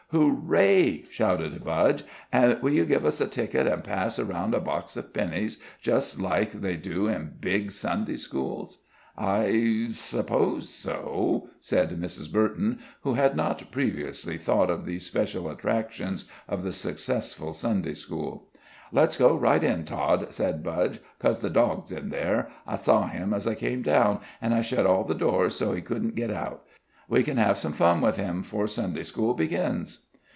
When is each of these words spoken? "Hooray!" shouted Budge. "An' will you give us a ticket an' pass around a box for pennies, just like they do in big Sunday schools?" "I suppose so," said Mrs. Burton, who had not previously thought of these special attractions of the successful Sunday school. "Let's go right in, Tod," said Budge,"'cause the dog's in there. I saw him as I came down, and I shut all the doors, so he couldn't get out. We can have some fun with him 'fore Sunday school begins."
"Hooray!" 0.13 1.05
shouted 1.09 1.63
Budge. 1.63 2.03
"An' 2.33 2.59
will 2.61 2.73
you 2.73 2.83
give 2.83 3.05
us 3.05 3.21
a 3.21 3.27
ticket 3.27 3.65
an' 3.65 3.81
pass 3.81 4.19
around 4.19 4.53
a 4.53 4.59
box 4.59 4.95
for 4.95 5.03
pennies, 5.03 5.57
just 5.79 6.19
like 6.19 6.51
they 6.51 6.75
do 6.75 7.07
in 7.07 7.35
big 7.39 7.71
Sunday 7.71 8.17
schools?" 8.17 8.79
"I 9.17 9.85
suppose 9.89 10.67
so," 10.67 11.47
said 11.61 11.91
Mrs. 11.91 12.29
Burton, 12.29 12.79
who 13.03 13.13
had 13.13 13.37
not 13.37 13.71
previously 13.71 14.37
thought 14.37 14.69
of 14.69 14.83
these 14.85 15.05
special 15.05 15.49
attractions 15.49 16.25
of 16.49 16.63
the 16.63 16.73
successful 16.73 17.53
Sunday 17.53 17.93
school. 17.93 18.49
"Let's 18.91 19.15
go 19.15 19.33
right 19.37 19.63
in, 19.63 19.85
Tod," 19.85 20.33
said 20.33 20.61
Budge,"'cause 20.61 21.39
the 21.39 21.49
dog's 21.49 21.89
in 21.89 22.09
there. 22.09 22.49
I 22.67 22.75
saw 22.75 23.07
him 23.07 23.33
as 23.33 23.47
I 23.47 23.55
came 23.55 23.81
down, 23.81 24.19
and 24.41 24.53
I 24.53 24.59
shut 24.59 24.85
all 24.85 25.05
the 25.05 25.15
doors, 25.15 25.55
so 25.55 25.71
he 25.71 25.79
couldn't 25.81 26.15
get 26.15 26.31
out. 26.31 26.65
We 27.09 27.23
can 27.23 27.35
have 27.35 27.57
some 27.57 27.73
fun 27.73 27.99
with 27.99 28.15
him 28.15 28.41
'fore 28.41 28.67
Sunday 28.67 29.03
school 29.03 29.33
begins." 29.33 30.05